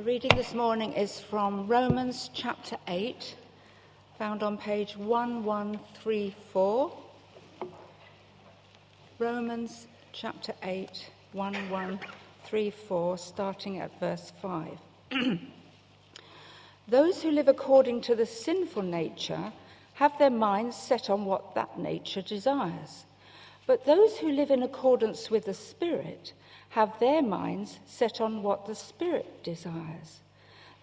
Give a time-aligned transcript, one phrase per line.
[0.00, 3.36] The reading this morning is from Romans chapter 8,
[4.16, 6.92] found on page 1134.
[9.18, 14.78] Romans chapter 8, 1134, starting at verse 5.
[16.88, 19.52] Those who live according to the sinful nature
[19.92, 23.04] have their minds set on what that nature desires.
[23.66, 26.32] But those who live in accordance with the Spirit
[26.70, 30.20] have their minds set on what the Spirit desires.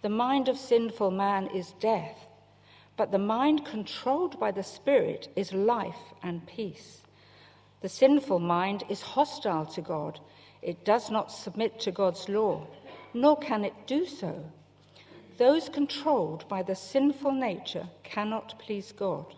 [0.02, 2.27] The mind of sinful man is death,
[2.98, 7.02] but the mind controlled by the Spirit is life and peace.
[7.81, 10.20] The sinful mind is hostile to God.
[10.62, 12.67] It does not submit to God's law,
[13.13, 14.43] nor can it do so.
[15.38, 19.35] Those controlled by the sinful nature cannot please God.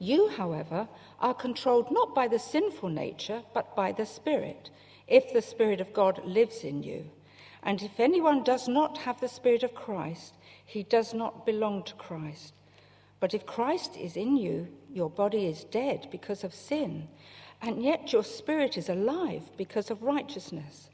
[0.00, 0.88] You, however,
[1.20, 4.70] are controlled not by the sinful nature, but by the Spirit
[5.06, 7.10] if the Spirit of God lives in you.
[7.62, 11.94] And if anyone does not have the Spirit of Christ, he does not belong to
[11.94, 12.54] Christ.
[13.20, 17.08] But if Christ is in you, your body is dead because of sin,
[17.62, 20.90] and yet your spirit is alive because of righteousness.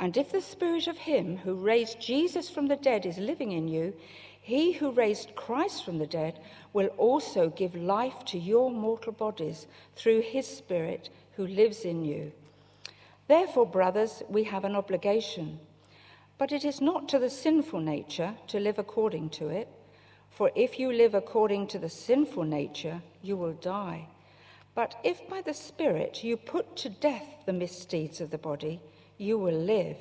[0.00, 3.68] And if the Spirit of Him who raised Jesus from the dead is living in
[3.68, 3.94] you,
[4.40, 6.40] he who raised Christ from the dead
[6.72, 12.32] will also give life to your mortal bodies through His Spirit who lives in you.
[13.30, 15.60] Therefore, brothers, we have an obligation.
[16.36, 19.68] But it is not to the sinful nature to live according to it.
[20.30, 24.08] For if you live according to the sinful nature, you will die.
[24.74, 28.80] But if by the Spirit you put to death the misdeeds of the body,
[29.16, 29.98] you will live.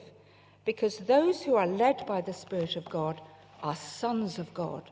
[0.66, 3.22] Because those who are led by the Spirit of God
[3.62, 4.90] are sons of God.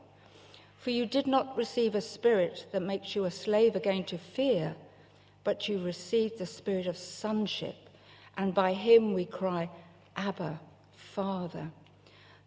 [0.76, 4.76] For you did not receive a spirit that makes you a slave again to fear,
[5.42, 7.87] but you received the spirit of sonship
[8.38, 9.68] and by him we cry,
[10.16, 10.58] Abba,
[10.94, 11.70] Father.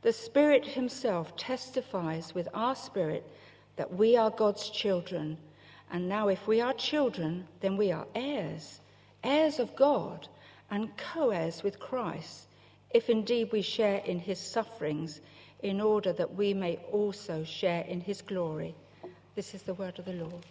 [0.02, 3.30] The Spirit Himself testifies with our spirit
[3.76, 5.38] that we are God's children.
[5.92, 8.80] And now, if we are children, then we are heirs,
[9.24, 10.28] heirs of God,
[10.72, 12.48] and co heirs with Christ,
[12.92, 15.20] if indeed we share in His sufferings,
[15.62, 18.74] in order that we may also share in His glory.
[19.36, 20.46] This is the word of the Lord.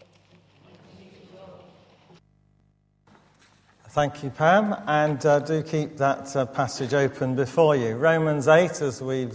[3.92, 7.96] Thank you, Pam, and uh, do keep that uh, passage open before you.
[7.96, 9.28] Romans 8, as we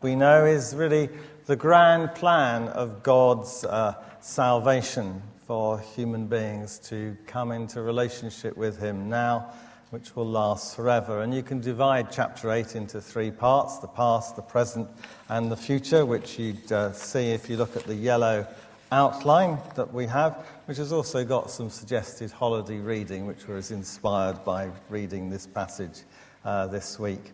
[0.00, 1.08] we know, is really
[1.46, 8.76] the grand plan of God's uh, salvation for human beings to come into relationship with
[8.76, 9.52] Him now,
[9.90, 11.22] which will last forever.
[11.22, 14.88] And you can divide chapter 8 into three parts the past, the present,
[15.28, 18.48] and the future, which you'd uh, see if you look at the yellow
[18.92, 24.44] outline that we have, which has also got some suggested holiday reading, which was inspired
[24.44, 26.02] by reading this passage
[26.44, 27.32] uh, this week.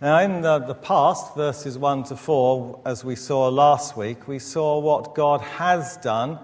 [0.00, 4.38] Now, in the, the, past, verses 1 to 4, as we saw last week, we
[4.38, 6.38] saw what God has done,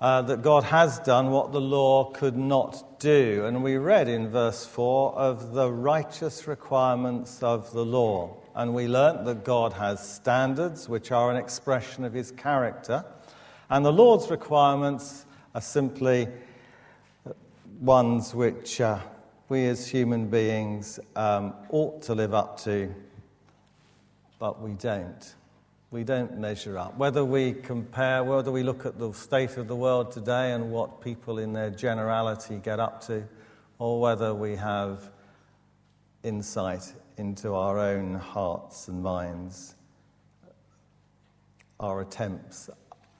[0.00, 3.44] uh, that God has done what the law could not do.
[3.44, 8.34] And we read in verse 4 of the righteous requirements of the law.
[8.56, 13.04] And we learnt that God has standards, which are an expression of his character.
[13.70, 16.26] And the Lord's requirements are simply
[17.80, 18.98] ones which uh,
[19.50, 22.94] we as human beings um, ought to live up to,
[24.38, 25.34] but we don't.
[25.90, 26.96] We don't measure up.
[26.96, 31.02] Whether we compare, whether we look at the state of the world today and what
[31.02, 33.24] people in their generality get up to,
[33.78, 35.10] or whether we have
[36.22, 39.74] insight into our own hearts and minds,
[41.80, 42.70] our attempts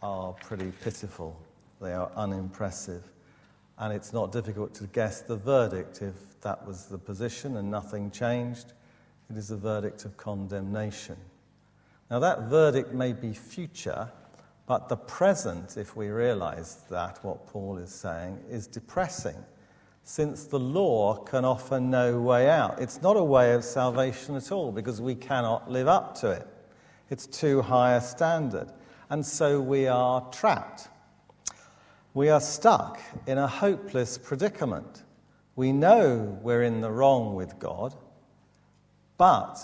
[0.02, 1.36] are pretty pitiful.
[1.80, 3.02] They are unimpressive.
[3.78, 8.10] And it's not difficult to guess the verdict if that was the position and nothing
[8.10, 8.72] changed.
[9.30, 11.16] It is a verdict of condemnation.
[12.10, 14.10] Now, that verdict may be future,
[14.66, 19.36] but the present, if we realize that, what Paul is saying, is depressing,
[20.04, 22.80] since the law can offer no way out.
[22.80, 26.46] It's not a way of salvation at all because we cannot live up to it.
[27.10, 28.72] It's too high a standard
[29.10, 30.88] and so we are trapped.
[32.14, 35.04] We are stuck in a hopeless predicament.
[35.56, 37.94] We know we're in the wrong with God,
[39.16, 39.58] but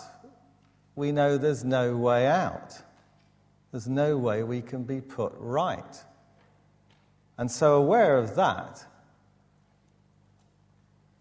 [0.96, 2.80] we know there's no way out.
[3.72, 6.04] There's no way we can be put right.
[7.36, 8.84] And so, aware of that,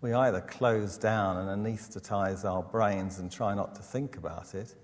[0.01, 4.75] we either close down and anesthetize our brains and try not to think about it,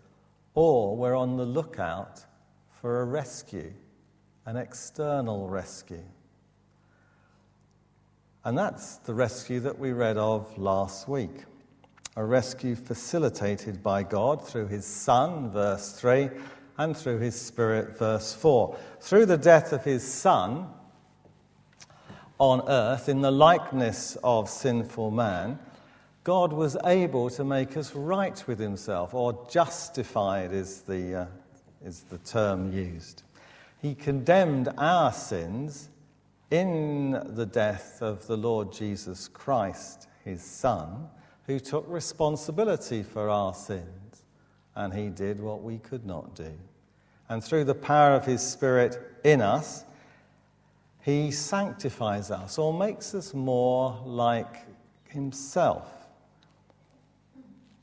[0.56, 2.26] or we're on the lookout
[2.82, 3.74] for a rescue,
[4.46, 6.04] an external rescue.
[8.46, 11.44] And that's the rescue that we read of last week.
[12.16, 16.30] a rescue facilitated by God through his Son, verse 3,
[16.78, 18.76] and through his Spirit, verse 4.
[19.00, 20.68] Through the death of his Son
[22.38, 25.60] on earth, in the likeness of sinful man,
[26.26, 31.26] God was able to make us right with himself, or justified is the, uh,
[31.84, 33.24] is the term used.
[33.82, 35.90] He condemned our sins
[36.52, 41.10] in the death of the Lord Jesus Christ, his Son
[41.50, 44.22] who took responsibility for our sins,
[44.76, 46.52] and he did what we could not do.
[47.28, 49.84] And through the power of his Spirit in us,
[51.02, 54.68] he sanctifies us or makes us more like
[55.08, 55.88] himself.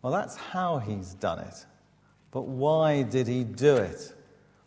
[0.00, 1.66] Well, that's how he's done it.
[2.36, 4.12] But why did he do it?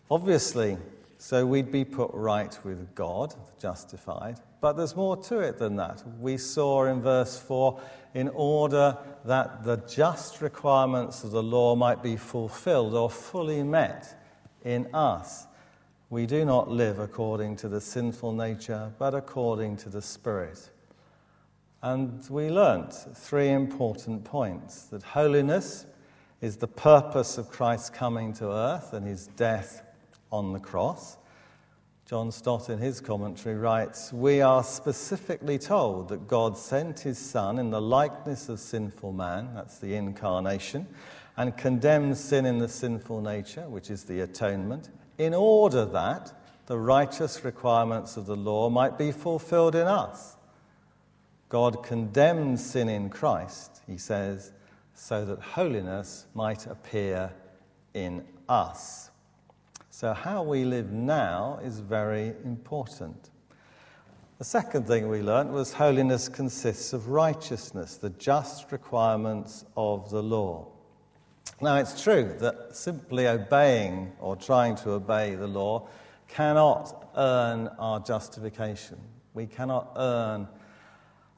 [0.10, 0.76] Obviously,
[1.20, 4.40] so we'd be put right with God, justified.
[4.60, 6.02] But there's more to it than that.
[6.20, 7.80] We saw in verse 4
[8.16, 14.20] in order that the just requirements of the law might be fulfilled or fully met
[14.66, 15.46] in us.
[16.10, 20.72] We do not live according to the sinful nature, but according to the Spirit.
[21.84, 25.86] And we learnt three important points that holiness
[26.42, 29.84] is the purpose of Christ's coming to earth and his death
[30.32, 31.18] on the cross.
[32.06, 37.60] John Stott, in his commentary, writes We are specifically told that God sent his Son
[37.60, 40.88] in the likeness of sinful man, that's the incarnation,
[41.38, 44.90] and condemned sin in the sinful nature, which is the atonement,
[45.20, 46.34] in order that
[46.66, 50.36] the righteous requirements of the law might be fulfilled in us.
[51.48, 54.52] God condemned sin in Christ, he says,
[55.00, 57.32] so that holiness might appear
[57.94, 59.10] in us.
[59.90, 63.30] So, how we live now is very important.
[64.40, 70.22] The second thing we learnt was holiness consists of righteousness, the just requirements of the
[70.22, 70.68] law.
[71.62, 75.88] Now, it's true that simply obeying or trying to obey the law
[76.28, 78.98] cannot earn our justification.
[79.34, 80.50] We cannot earn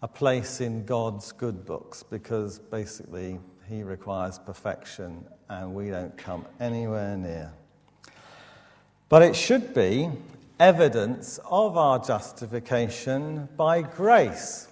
[0.01, 3.39] a place in God's good books because basically
[3.71, 7.53] He requires perfection and we don't come anywhere near.
[9.07, 10.09] But it should be
[10.59, 14.67] evidence of our justification by grace.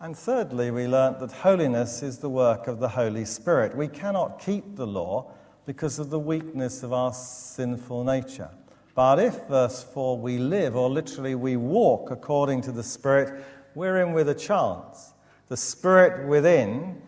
[0.00, 3.74] And thirdly, we learnt that holiness is the work of the Holy Spirit.
[3.74, 5.32] We cannot keep the law
[5.64, 8.50] because of the weakness of our sinful nature.
[8.94, 13.42] But if, verse 4, we live, or literally we walk according to the Spirit,
[13.74, 15.14] we're in with a chance.
[15.48, 17.00] The Spirit within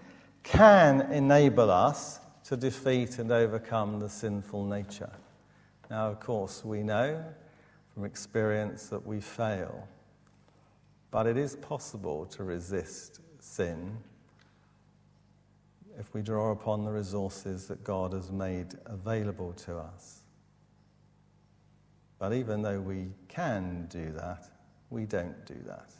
[0.44, 5.10] can enable us to defeat and overcome the sinful nature.
[5.90, 7.24] Now, of course, we know
[7.92, 9.88] from experience that we fail,
[11.10, 13.96] but it is possible to resist sin
[15.98, 20.20] if we draw upon the resources that God has made available to us.
[22.18, 24.48] But even though we can do that,
[24.90, 25.90] we don't do that.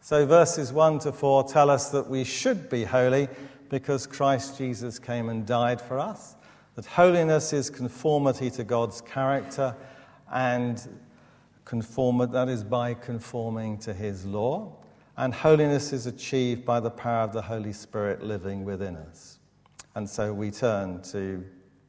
[0.00, 3.28] So, verses 1 to 4 tell us that we should be holy
[3.68, 6.36] because Christ Jesus came and died for us
[6.76, 9.74] that holiness is conformity to God's character
[10.30, 10.86] and
[11.64, 14.76] conform, that is by conforming to his law.
[15.16, 19.38] And holiness is achieved by the power of the Holy Spirit living within us.
[19.94, 21.42] And so we turn to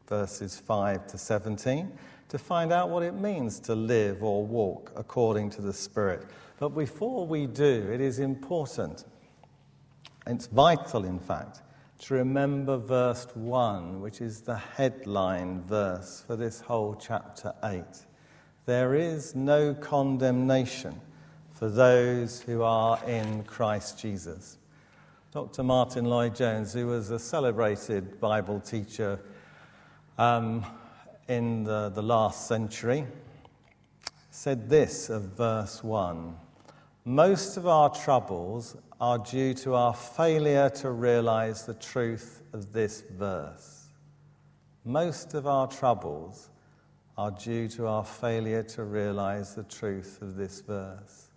[0.08, 1.92] verses 5 to 17
[2.30, 6.26] to find out what it means to live or walk according to the Spirit.
[6.60, 9.04] But before we do, it is important,
[10.26, 11.62] it's vital, in fact,
[12.00, 17.84] to remember verse 1, which is the headline verse for this whole chapter 8.
[18.66, 21.00] There is no condemnation
[21.52, 24.58] for those who are in Christ Jesus.
[25.32, 25.64] Dr.
[25.64, 29.20] Martyn Lloyd-Jones, who was a celebrated Bible teacher
[30.18, 30.66] um,
[31.28, 33.06] in the, the last century,
[34.30, 36.36] said this of verse 1
[37.08, 43.02] Most of our troubles are due to our failure to realize the truth of this
[43.18, 43.86] verse.
[44.84, 46.50] Most of our troubles
[47.18, 51.28] are due to our failure to realize the truth of this verse.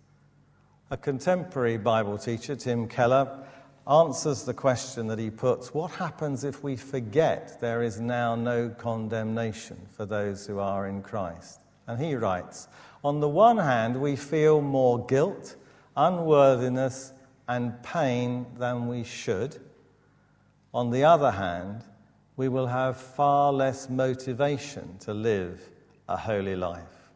[0.89, 3.41] A contemporary Bible teacher, Tim Keller,
[3.87, 8.67] answers the question that he puts What happens if we forget there is now no
[8.67, 11.61] condemnation for those who are in Christ?
[11.87, 12.67] And he writes
[13.05, 15.55] On the one hand, we feel more guilt,
[15.95, 17.13] unworthiness,
[17.47, 19.59] and pain than we should.
[20.73, 21.83] On the other hand,
[22.37, 25.69] we will have far less motivation to live
[26.07, 27.09] a holy life.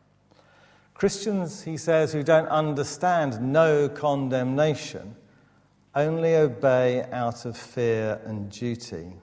[0.94, 5.16] Christians, he says, who don't understand no condemnation
[5.96, 9.14] only obey out of fear and duty,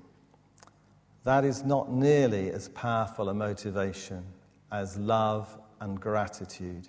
[1.24, 4.24] that is not nearly as powerful a motivation
[4.70, 6.88] as love and gratitude.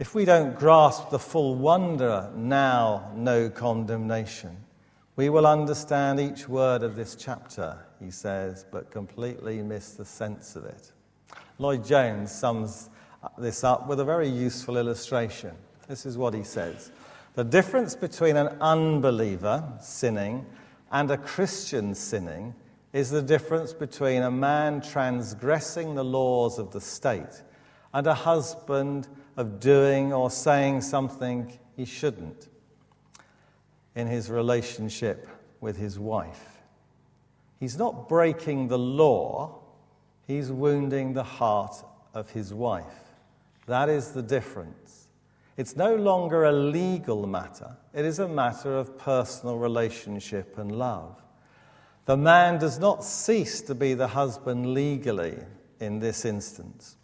[0.00, 4.56] If we don't grasp the full wonder, now no condemnation,
[5.16, 10.56] we will understand each word of this chapter, he says, but completely miss the sense
[10.56, 10.92] of it.
[11.58, 12.88] Lloyd Jones sums
[13.36, 15.54] this up with a very useful illustration.
[15.86, 16.92] This is what he says
[17.34, 20.46] The difference between an unbeliever sinning
[20.90, 22.54] and a Christian sinning
[22.94, 27.42] is the difference between a man transgressing the laws of the state
[27.92, 29.08] and a husband
[29.40, 32.48] of doing or saying something he shouldn't
[33.94, 35.26] in his relationship
[35.62, 36.60] with his wife.
[37.58, 39.60] He's not breaking the law,
[40.26, 41.74] he's wounding the heart
[42.12, 42.84] of his wife.
[43.64, 45.08] That is the difference.
[45.56, 51.18] It's no longer a legal matter, it is a matter of personal relationship and love.
[52.04, 55.38] The man does not cease to be the husband legally
[55.80, 56.98] in this instance.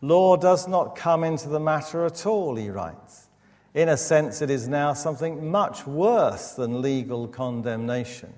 [0.00, 3.28] Law does not come into the matter at all, he writes.
[3.74, 8.32] In a sense, it is now something much worse than legal condemnation.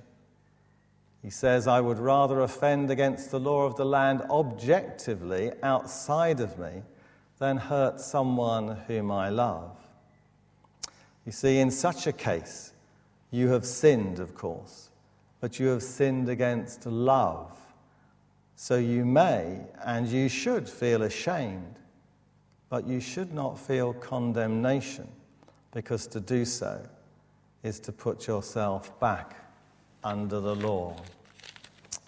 [1.23, 6.59] He says, I would rather offend against the law of the land objectively outside of
[6.59, 6.83] me
[7.39, 9.77] than hurt someone whom I love.
[11.27, 12.73] You see, in such a case,
[13.31, 14.91] you have sinned, of course,
[15.41, 17.59] but you have sinned against love.
[18.57, 21.77] So you may and you should feel ashamed,
[22.71, 25.07] but you should not feel condemnation
[25.73, 26.81] because to do so
[27.63, 29.37] is to put yourself back
[30.03, 30.97] under the law.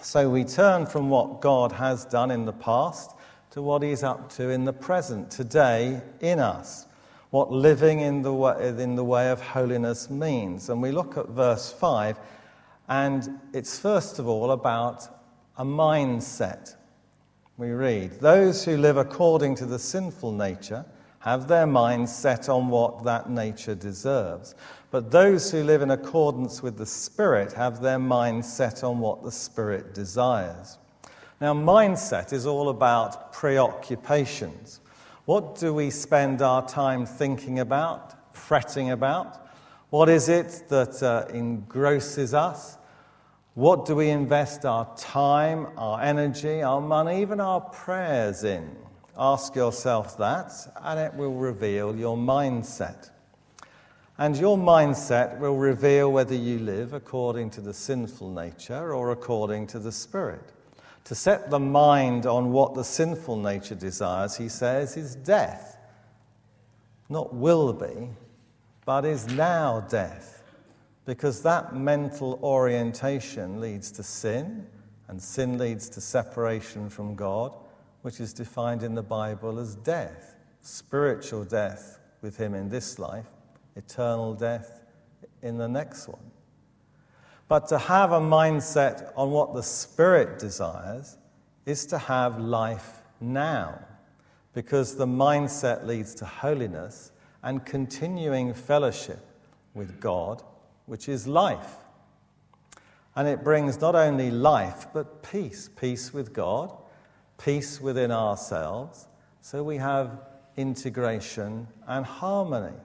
[0.01, 3.11] So we turn from what God has done in the past
[3.51, 6.87] to what He's up to in the present, today, in us.
[7.29, 10.71] What living in the way, in the way of holiness means.
[10.71, 12.19] And we look at verse 5,
[12.89, 15.18] and it's first of all about
[15.59, 16.77] a mindset.
[17.57, 20.87] We read, Those who live according to the sinful nature
[21.19, 24.55] have their minds set on what that nature deserves.
[24.93, 29.25] But those who live in accordance with the Spirit have their minds set on what
[29.25, 30.79] the Spirit desires.
[31.41, 34.81] Now, mindset is all about preoccupations.
[35.25, 39.49] What do we spend our time thinking about, fretting about?
[39.91, 42.78] What is it that uh, engrosses us?
[43.59, 48.71] What do we invest our time, our energy, our money, even our prayers in?
[49.19, 53.11] Ask yourself that, and it will reveal your mindset.
[54.17, 59.67] And your mindset will reveal whether you live according to the sinful nature or according
[59.69, 60.53] to the Spirit.
[61.07, 65.79] To set the mind on what the sinful nature desires, he says, is death.
[67.09, 68.11] Not will be,
[68.85, 70.38] but is now death.
[71.09, 74.67] Because that mental orientation leads to sin,
[75.09, 77.55] and sin leads to separation from God
[78.03, 83.25] which is defined in the Bible as death spiritual death with Him in this life,
[83.75, 84.83] eternal death
[85.41, 86.31] in the next one.
[87.49, 91.17] But to have a mindset on what the Spirit desires
[91.65, 93.81] is to have life now,
[94.53, 97.13] because the mindset leads to holiness
[97.43, 99.21] and continuing fellowship
[99.73, 100.43] with God,
[100.89, 101.77] which is life.
[103.15, 106.77] And it brings not only life, but peace peace with God
[107.39, 109.07] peace within ourselves,
[109.41, 110.21] so we have
[110.57, 112.77] integration and harmony.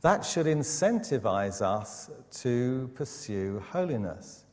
[0.00, 2.10] That should incentivize us
[2.40, 4.44] to pursue holiness.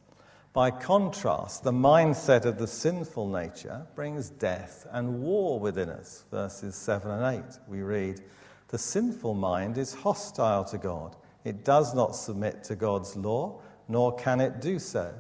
[0.52, 6.26] By contrast, the mindset of the sinful nature brings death and war within us.
[6.32, 8.22] Verses 7 and 8, we read,
[8.68, 11.16] The sinful mind is hostile to God.
[11.43, 15.13] It does not submit to God's law, nor can it do so.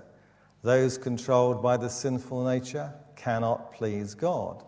[0.61, 4.63] Those controlled by the sinful nature cannot please God.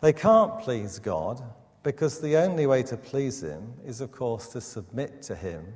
[0.00, 1.42] They can't please God
[1.82, 5.66] because the only way to please Him is, of course, to submit to Him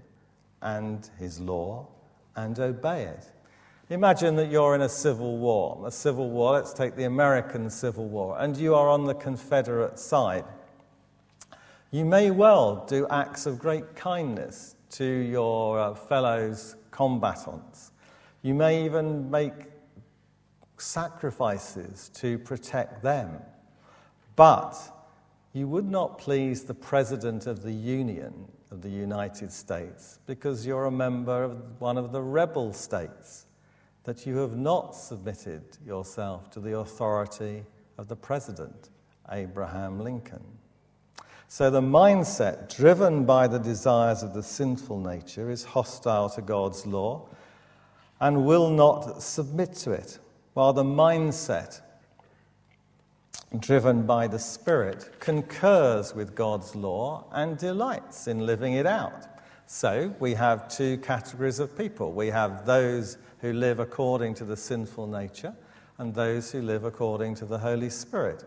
[0.63, 1.87] and His law
[2.37, 3.27] and obey it.
[3.91, 5.87] Imagine that you're in a civil war.
[5.87, 9.99] A civil war, let's take the American Civil War, and you are on the Confederate
[9.99, 10.45] side.
[11.91, 17.93] You may well do acts of great kindness to your uh, fellows combatants.
[18.43, 19.53] You may even make
[20.77, 23.39] sacrifices to protect them.
[24.37, 24.77] But
[25.53, 30.87] you would not please the President of the Union of the United States because you're
[30.87, 33.47] a member of one of the rebel states,
[34.03, 37.65] that you have not submitted yourself to the authority
[37.97, 38.91] of the President,
[39.31, 40.45] Abraham Lincoln.
[41.49, 46.87] So the mindset driven by the desires of the sinful nature is hostile to God's
[46.87, 47.29] law
[48.21, 50.19] and will not submit to it,
[50.55, 51.81] while the mindset
[53.61, 59.27] driven by the Spirit concurs with God's law and delights in living it out.
[59.67, 62.13] So we have two categories of people.
[62.13, 65.55] We have those who live according to the sinful nature
[65.99, 68.45] and those who live according to the Holy Spirit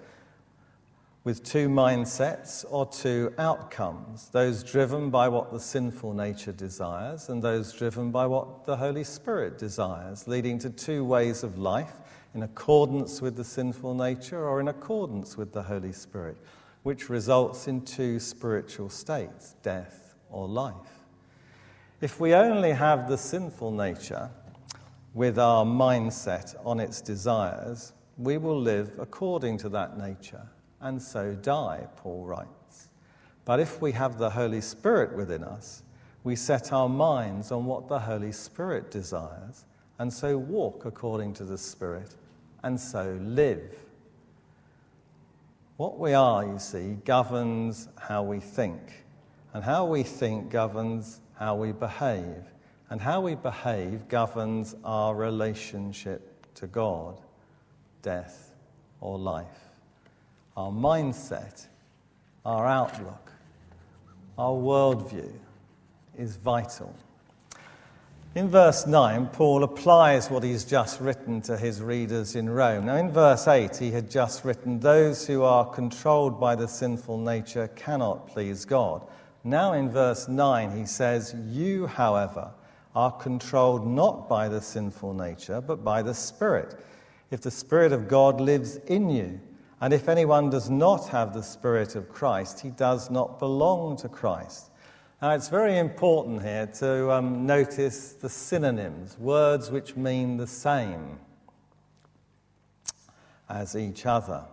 [1.27, 7.43] with two mindsets or two outcomes those driven by what the sinful nature desires, and
[7.43, 11.95] those driven by what the Holy Spirit desires, leading to two ways of life
[12.33, 16.37] in accordance with the sinful nature or in accordance with the Holy Spirit,
[16.83, 21.03] which results in two spiritual states death or life.
[21.99, 24.29] If we only have the sinful nature
[25.13, 30.47] with our mindset on its desires, we will live according to that nature
[30.81, 32.89] and so die, Paul writes.
[33.45, 35.83] But if we have the Holy Spirit within us,
[36.23, 39.65] we set our minds on what the Holy Spirit desires,
[39.99, 42.15] and so walk according to the Spirit,
[42.63, 43.73] and so live.
[45.77, 49.05] What we are, you see, governs how we think,
[49.53, 52.43] and how we think governs how we behave,
[52.89, 57.21] and how we behave governs our relationship to God,
[58.01, 58.55] death,
[58.99, 59.66] or life
[60.57, 61.67] our mindset,
[62.43, 63.31] our outlook,
[64.39, 65.31] our worldview
[66.17, 66.93] is vital.
[68.33, 72.87] In verse 9, Paul applies what he's just written to his readers in Rome.
[72.87, 77.19] Now, in verse 8, he had just written, Those who are controlled by the sinful
[77.19, 79.07] nature cannot please God.
[79.43, 82.51] Now, in verse 9, he says, You, however,
[82.95, 86.79] are controlled not by the sinful nature, but by the Spirit.
[87.29, 89.39] If the Spirit of God lives in you,
[89.79, 94.09] and if anyone does not have the Spirit of Christ, he does not belong to
[94.09, 94.71] Christ.
[95.21, 101.19] Now, it's very important here to um, notice the synonyms, words which mean the same
[103.49, 104.45] as each other.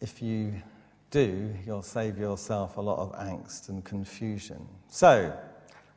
[0.00, 0.54] If you
[1.10, 4.66] do, you'll save yourself a lot of angst and confusion.
[4.88, 5.36] So,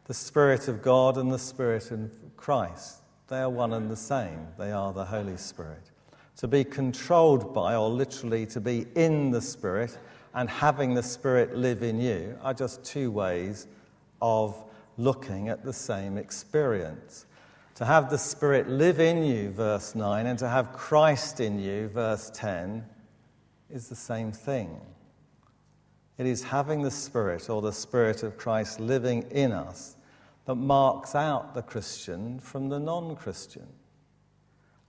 [0.05, 4.47] the Spirit of God and the Spirit of Christ, they are one and the same.
[4.59, 5.92] They are the Holy Spirit
[6.37, 9.97] to be controlled by, or literally to be in the Spirit
[10.33, 13.67] and having the Spirit live in you, are just two ways
[14.21, 14.63] of
[14.97, 17.25] looking at the same experience.
[17.75, 21.87] To have the Spirit live in you, verse 9, and to have Christ in you,
[21.89, 22.85] verse 10,
[23.69, 24.79] is the same thing.
[26.17, 29.95] It is having the Spirit or the Spirit of Christ living in us
[30.45, 33.67] that marks out the Christian from the non Christian.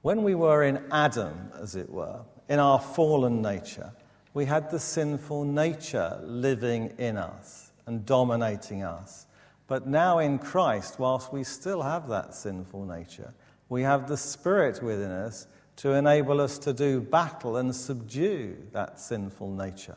[0.05, 3.91] When we were in Adam, as it were, in our fallen nature,
[4.35, 9.25] we had the sinful nature living in us and dominating us.
[9.67, 13.33] But now in Christ, whilst we still have that sinful nature,
[13.71, 19.01] we have the Spirit within us to enable us to do battle and subdue that
[19.01, 19.97] sinful nature.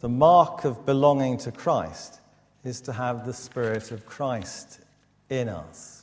[0.00, 2.20] The mark of belonging to Christ
[2.62, 4.80] is to have the Spirit of Christ
[5.30, 5.93] in us.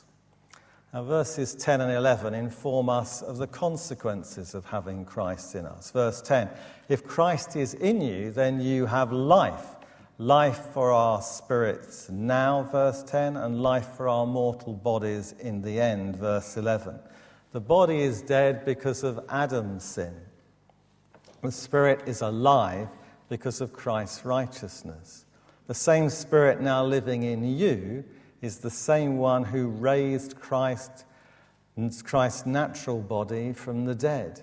[0.92, 5.90] Now, verses 10 and 11 inform us of the consequences of having Christ in us.
[5.90, 6.50] Verse 10
[6.90, 9.76] If Christ is in you, then you have life.
[10.18, 15.80] Life for our spirits now, verse 10, and life for our mortal bodies in the
[15.80, 16.98] end, verse 11.
[17.52, 20.14] The body is dead because of Adam's sin.
[21.42, 22.88] The spirit is alive
[23.30, 25.24] because of Christ's righteousness.
[25.66, 28.04] The same spirit now living in you
[28.42, 31.06] is the same one who raised Christ,
[32.02, 34.42] Christ's natural body from the dead.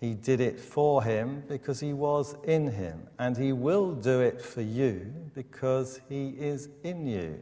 [0.00, 4.42] He did it for him because he was in him, and he will do it
[4.42, 7.38] for you because he is in you.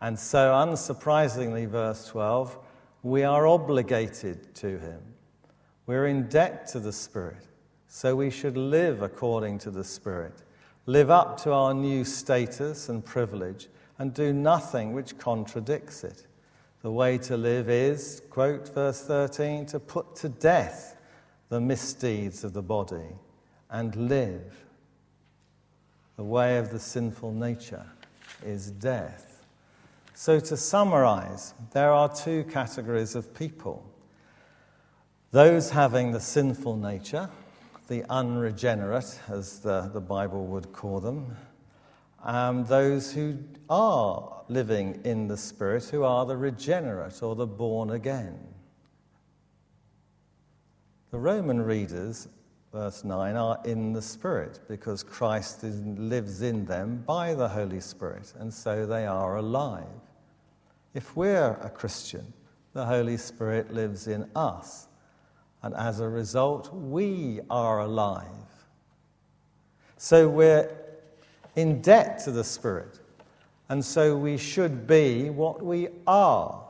[0.00, 2.58] And so, unsurprisingly, verse 12,
[3.02, 5.00] we are obligated to him.
[5.86, 7.48] We're in debt to the Spirit,
[7.88, 10.42] so we should live according to the Spirit,
[10.86, 13.68] live up to our new status and privilege
[14.02, 16.26] and do nothing which contradicts it.
[16.80, 21.00] The way to live is, quote verse 13, to put to death
[21.50, 23.14] the misdeeds of the body
[23.70, 24.56] and live.
[26.16, 27.86] The way of the sinful nature
[28.44, 29.44] is death.
[30.14, 33.88] So, to summarize, there are two categories of people
[35.30, 37.30] those having the sinful nature,
[37.86, 41.36] the unregenerate, as the, the Bible would call them,
[42.22, 47.90] um, those who are living in the Spirit, who are the regenerate or the born
[47.90, 48.38] again.
[51.10, 52.28] The Roman readers
[52.72, 57.80] verse 9, are in the Spirit because Christ is, lives in them by the Holy
[57.80, 59.84] Spirit, and so they are alive.
[60.94, 62.32] If we're a Christian,
[62.72, 64.88] the Holy Spirit lives in us,
[65.62, 68.26] and as a result, we are alive.
[69.98, 70.70] So we're
[71.56, 73.00] in debt to the Spirit,
[73.68, 76.62] and so we should be what we are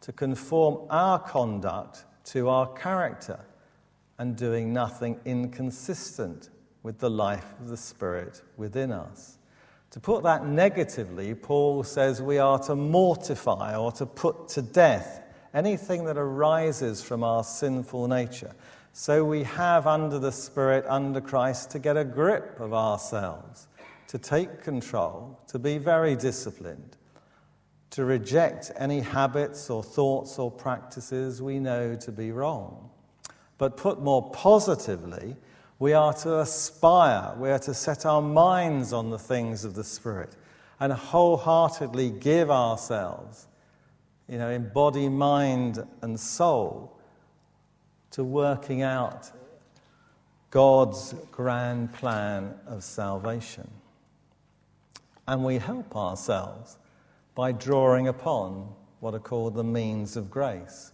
[0.00, 3.40] to conform our conduct to our character
[4.18, 6.50] and doing nothing inconsistent
[6.82, 9.38] with the life of the Spirit within us.
[9.92, 15.22] To put that negatively, Paul says we are to mortify or to put to death
[15.54, 18.52] anything that arises from our sinful nature.
[18.92, 23.67] So we have under the Spirit, under Christ, to get a grip of ourselves,
[24.08, 26.96] to take control, to be very disciplined,
[27.90, 32.90] to reject any habits or thoughts or practices we know to be wrong.
[33.58, 35.36] But put more positively,
[35.78, 39.84] we are to aspire, we are to set our minds on the things of the
[39.84, 40.36] Spirit
[40.80, 43.46] and wholeheartedly give ourselves,
[44.28, 46.98] you know, in body, mind, and soul,
[48.12, 49.30] to working out
[50.50, 53.68] God's grand plan of salvation.
[55.28, 56.78] And we help ourselves
[57.34, 60.92] by drawing upon what are called the means of grace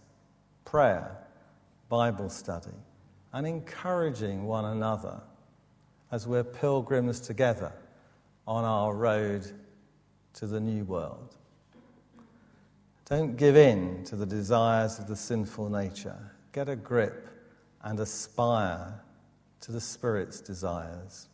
[0.65, 1.15] prayer,
[1.87, 2.75] Bible study
[3.31, 5.21] and encouraging one another
[6.11, 7.71] as we're pilgrims together
[8.45, 9.49] on our road
[10.33, 11.35] to the new world.
[13.05, 16.31] Don't give in to the desires of the sinful nature.
[16.51, 17.29] Get a grip
[17.83, 19.01] and aspire
[19.61, 21.29] to the Spirit's desires.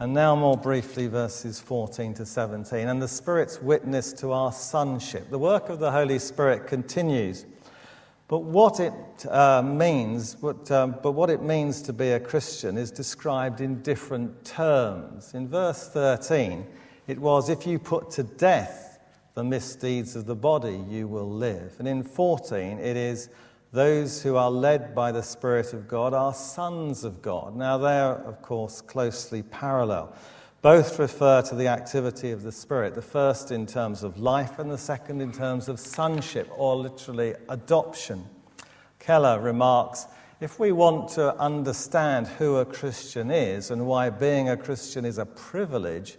[0.00, 2.88] And now, more briefly, verses 14 to 17.
[2.88, 5.28] And the Spirit's witness to our sonship.
[5.30, 7.46] The work of the Holy Spirit continues
[8.28, 8.92] but what it
[9.26, 10.36] uh, means,
[10.70, 15.32] um, but what it means to be a Christian is described in different terms.
[15.32, 16.66] In verse 13,
[17.06, 19.00] it was, if you put to death
[19.32, 21.76] the misdeeds of the body, you will live.
[21.78, 23.30] And in 14, it is,
[23.72, 27.56] those who are led by the Spirit of God are sons of God.
[27.56, 30.14] Now, they're, of course, closely parallel.
[30.62, 34.70] Both refer to the activity of the Spirit, the first in terms of life and
[34.70, 38.24] the second in terms of sonship, or literally adoption.
[38.98, 40.06] Keller remarks
[40.40, 45.18] if we want to understand who a Christian is and why being a Christian is
[45.18, 46.16] a privilege,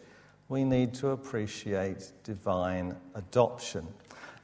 [0.50, 3.88] we need to appreciate divine adoption.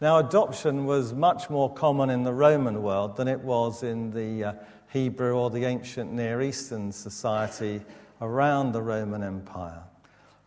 [0.06, 4.50] Now, adoption was much more common in the Roman world than it was in the
[4.50, 4.54] uh,
[4.94, 7.82] Hebrew or the ancient Near Eastern society
[8.22, 9.82] around the Roman Empire.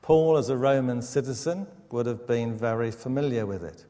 [0.01, 3.85] Paul, as a Roman citizen, would have been very familiar with it.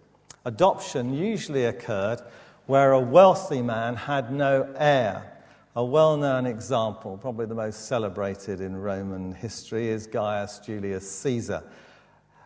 [0.46, 2.22] Adoption usually occurred
[2.64, 5.38] where a wealthy man had no heir.
[5.76, 11.62] A well known example, probably the most celebrated in Roman history, is Gaius Julius Caesar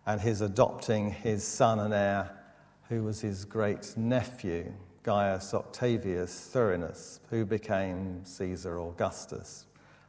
[0.07, 2.42] and his adopting his son and heir,
[2.89, 9.67] who was his great nephew, Gaius Octavius Thurinus, who became Caesar Augustus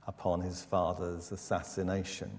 [0.07, 2.29] upon his father's assassination.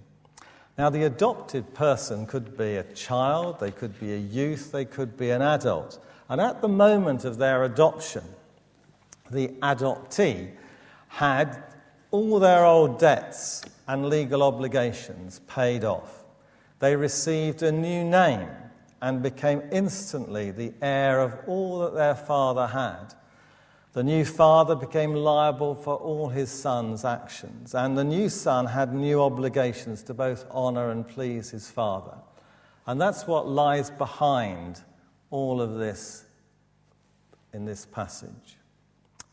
[0.76, 5.16] Now, the adopted person could be a child, they could be a youth, they could
[5.16, 6.04] be an adult.
[6.28, 8.24] And at the moment of their adoption,
[9.30, 10.50] the adoptee
[11.08, 11.62] had
[12.10, 16.24] all their old debts and legal obligations paid off.
[16.80, 18.48] They received a new name
[19.04, 23.12] and became instantly the heir of all that their father had.
[23.92, 28.94] The new father became liable for all his son's actions, and the new son had
[28.94, 32.16] new obligations to both honor and please his father.
[32.86, 34.80] And that's what lies behind
[35.28, 36.24] all of this
[37.52, 38.56] in this passage.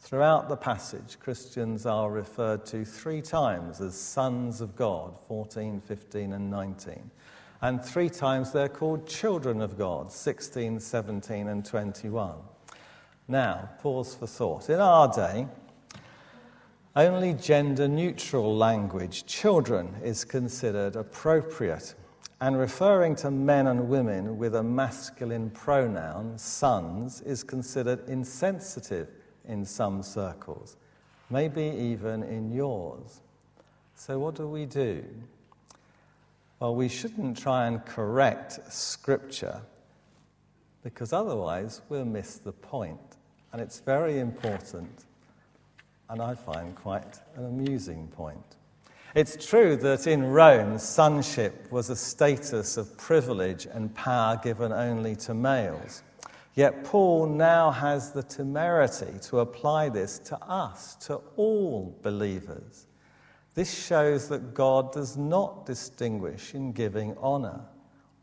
[0.01, 6.33] Throughout the passage, Christians are referred to three times as sons of God 14, 15,
[6.33, 7.09] and 19.
[7.61, 12.35] And three times they're called children of God 16, 17, and 21.
[13.27, 14.69] Now, pause for thought.
[14.69, 15.47] In our day,
[16.95, 21.95] only gender neutral language, children, is considered appropriate.
[22.41, 29.07] And referring to men and women with a masculine pronoun, sons, is considered insensitive
[29.45, 30.75] in some circles,
[31.29, 33.21] maybe even in yours.
[33.93, 35.05] So, what do we do?
[36.61, 39.63] Well, we shouldn't try and correct Scripture
[40.83, 42.99] because otherwise we'll miss the point.
[43.51, 45.05] And it's very important,
[46.07, 48.57] and I find quite an amusing point.
[49.15, 55.15] It's true that in Rome, sonship was a status of privilege and power given only
[55.15, 56.03] to males.
[56.53, 62.85] Yet Paul now has the temerity to apply this to us, to all believers.
[63.53, 67.61] This shows that God does not distinguish in giving honour.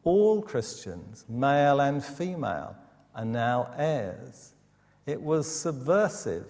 [0.04, 2.74] All Christians, male and female,
[3.14, 4.54] are now heirs.
[5.06, 6.46] It was subversive,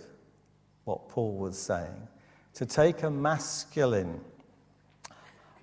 [0.84, 2.08] what Paul was saying,
[2.54, 4.20] to take a masculine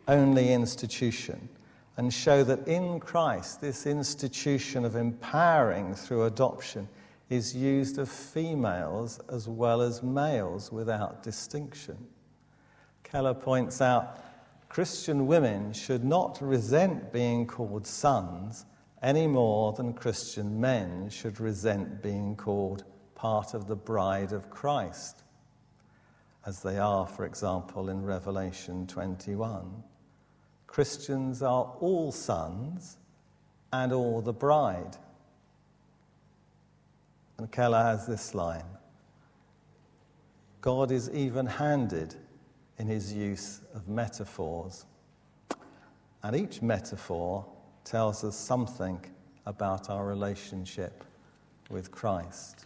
[0.08, 1.49] only institution
[1.97, 6.89] and show that in Christ, this institution of empowering through adoption
[7.30, 11.97] is used of females as well as males without distinction.
[13.06, 14.20] Keller points out
[14.68, 18.65] Christian women should not resent being called sons
[19.02, 25.24] any more than Christian men should resent being called part of the bride of Christ,
[26.46, 29.84] as they are, for example, in Revelation 21.
[30.65, 32.98] Christians are all sons
[33.72, 34.98] and all the bride.
[37.38, 38.65] And Keller has this line
[40.62, 42.15] God is even handed
[42.78, 44.86] in his use of metaphors.
[46.24, 47.46] And each metaphor
[47.84, 49.00] tells us something
[49.46, 51.04] about our relationship
[51.70, 52.66] with Christ.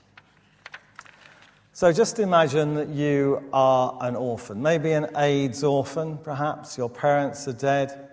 [1.73, 6.77] So just imagine that you are an orphan, maybe an AIDS orphan, perhaps.
[6.77, 8.09] Your parents are dead,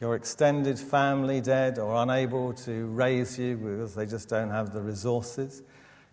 [0.00, 4.80] your extended family dead or unable to raise you because they just don't have the
[4.80, 5.62] resources.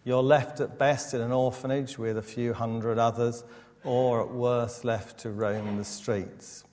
[0.06, 3.44] You're left at best in an orphanage with a few hundred others,
[3.88, 6.66] or at worst left to roam the streets.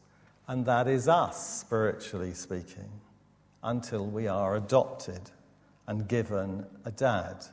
[0.49, 2.91] And that is us, spiritually speaking,
[3.63, 5.21] until we are adopted
[5.87, 7.45] and given a dad.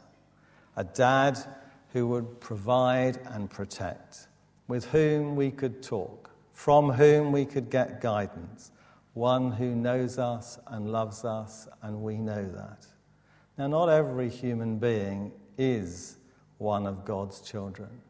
[0.78, 1.38] A dad
[1.93, 4.28] who would provide and protect,
[4.67, 8.71] with whom we could talk, from whom we could get guidance,
[9.13, 12.88] one who knows us and loves us, and we know that.
[13.60, 16.17] Now, not every human being is
[16.58, 18.02] one of God's children.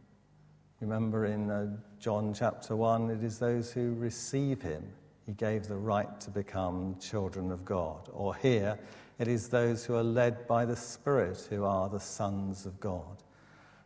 [0.82, 1.68] Remember in uh,
[2.00, 4.84] John chapter 1, it is those who receive him
[5.28, 8.10] he gave the right to become children of God.
[8.12, 8.80] Or here,
[9.20, 13.24] it is those who are led by the Spirit who are the sons of God.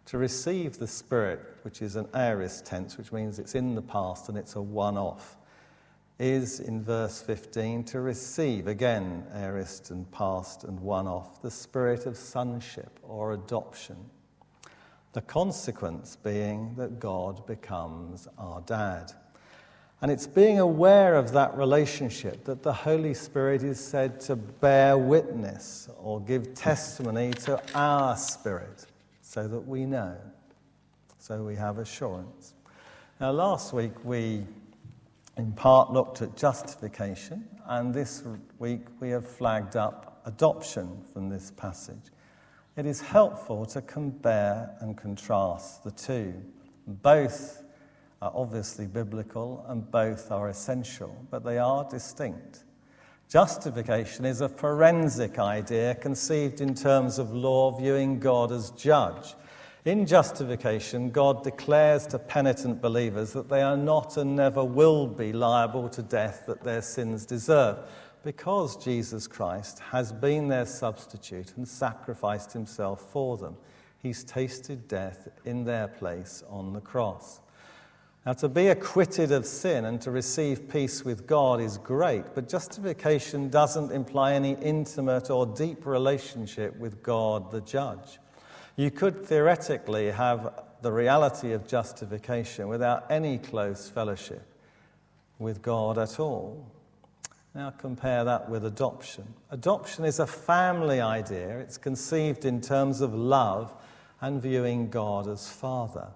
[0.05, 4.29] To receive the Spirit, which is an aorist tense, which means it's in the past
[4.29, 5.35] and it's a one off,
[6.17, 12.05] is in verse 15 to receive, again, aorist and past and one off, the spirit
[12.05, 13.97] of sonship or adoption.
[15.15, 19.13] The consequence being that God becomes our dad.
[20.01, 24.97] And it's being aware of that relationship that the Holy Spirit is said to bear
[24.97, 28.87] witness or give testimony to our spirit
[29.21, 30.17] so that we know,
[31.17, 32.53] so we have assurance.
[33.21, 34.45] Now, last week we
[35.37, 38.21] in part looked at justification, and this
[38.59, 42.11] week we have flagged up adoption from this passage.
[42.77, 46.33] It is helpful to compare and contrast the two.
[46.85, 47.63] Both
[48.21, 52.65] are obviously biblical and both are essential, but they are distinct.
[53.29, 59.35] Justification is a forensic idea conceived in terms of law, viewing God as judge.
[59.85, 65.31] In justification, God declares to penitent believers that they are not and never will be
[65.31, 67.77] liable to death that their sins deserve,
[68.25, 73.55] because Jesus Christ has been their substitute and sacrificed himself for them.
[73.99, 77.39] He's tasted death in their place on the cross.
[78.25, 82.49] Now, to be acquitted of sin and to receive peace with God is great, but
[82.49, 88.17] justification doesn't imply any intimate or deep relationship with God the judge.
[88.75, 94.43] You could theoretically have the reality of justification without any close fellowship
[95.37, 96.71] with God at all.
[97.55, 99.23] Now compare that with adoption.
[99.49, 103.73] Adoption is a family idea, it's conceived in terms of love
[104.19, 106.07] and viewing God as Father.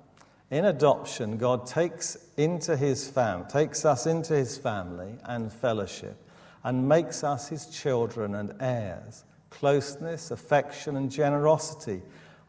[0.52, 6.18] In adoption, God takes, into his fam- takes us into his family and fellowship
[6.66, 9.24] and makes us his children and heirs.
[9.50, 12.02] Closeness, affection, and generosity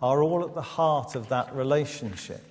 [0.02, 2.42] are all at the heart of that relationship.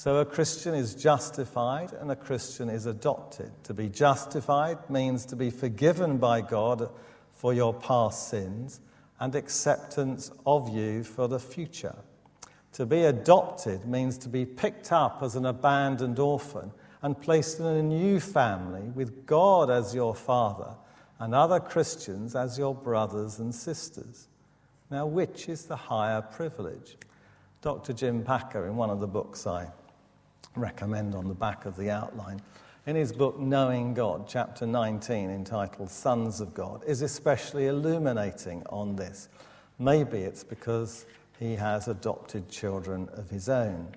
[0.00, 3.52] So a Christian is justified and a Christian is adopted.
[3.64, 6.88] To be justified means to be forgiven by God
[7.34, 8.80] for your past sins
[9.18, 11.94] and acceptance of you for the future.
[12.72, 17.66] To be adopted means to be picked up as an abandoned orphan and placed in
[17.66, 20.76] a new family with God as your father
[21.18, 24.28] and other Christians as your brothers and sisters.
[24.90, 26.96] Now, which is the higher privilege?
[27.60, 27.92] Dr.
[27.92, 29.70] Jim Packer, in one of the books I
[30.56, 32.40] recommend on the back of the outline,
[32.86, 38.96] in his book Knowing God, chapter 19, entitled Sons of God, is especially illuminating on
[38.96, 39.28] this.
[39.78, 41.06] Maybe it's because
[41.38, 43.88] he has adopted children of his own.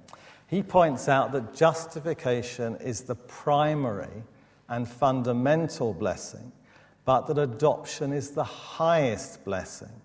[0.47, 4.23] He points out that justification is the primary
[4.69, 6.51] and fundamental blessing,
[7.05, 10.02] but that adoption is the highest blessing.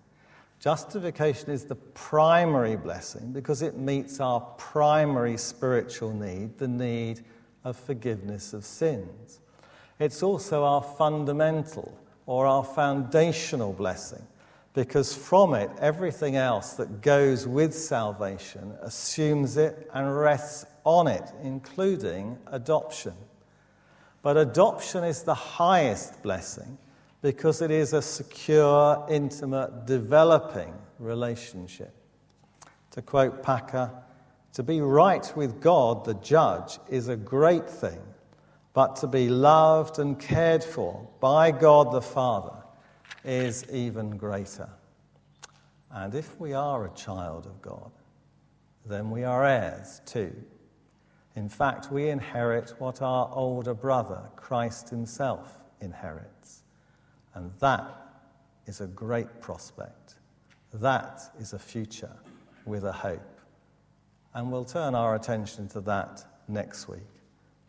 [0.59, 7.21] Justification is the primary blessing because it meets our primary spiritual need, the need
[7.63, 9.39] of forgiveness of sins.
[9.99, 14.25] It's also our fundamental or our foundational blessing
[14.73, 21.23] because from it, everything else that goes with salvation assumes it and rests on it,
[21.41, 23.13] including adoption.
[24.21, 26.77] But adoption is the highest blessing
[27.21, 31.93] because it is a secure, intimate, developing relationship.
[32.91, 33.91] To quote Packer,
[34.53, 37.99] to be right with God, the judge, is a great thing,
[38.73, 42.55] but to be loved and cared for by God the Father
[43.23, 44.69] is even greater.
[45.91, 47.91] And if we are a child of God,
[48.85, 50.33] then we are heirs too.
[51.35, 56.38] In fact, we inherit what our older brother, Christ Himself, inherits.
[57.39, 57.95] And that
[58.65, 60.15] is a great prospect.
[60.73, 62.11] That is a future
[62.65, 63.39] with a hope.
[64.33, 67.07] And we'll turn our attention to that next week.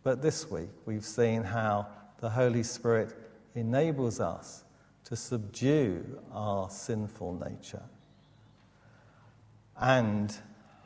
[0.02, 1.87] But this week, we've seen how
[2.18, 3.16] the Holy Spirit
[3.54, 4.64] enables us
[5.04, 7.85] to subdue our sinful nature
[9.80, 10.37] and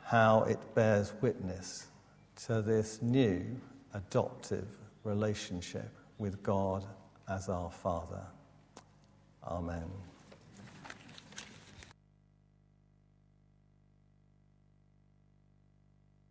[0.03, 1.87] how it bears witness
[2.45, 3.43] to this new
[3.95, 4.67] adoptive
[5.03, 6.85] relationship with God
[7.27, 8.21] as our Father.
[9.45, 10.14] Amen.